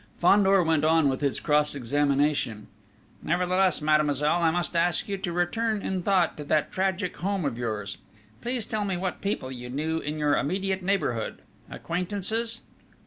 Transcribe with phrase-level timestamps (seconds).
[0.17, 2.65] Fandor went on with his cross examination:
[3.21, 7.55] "Nevertheless, mademoiselle, I must ask you to return in thought to that tragic home of
[7.55, 7.97] yours.
[8.41, 11.43] Please tell me what people you knew in your immediate neighbourhood?
[11.69, 12.61] Acquaintances?"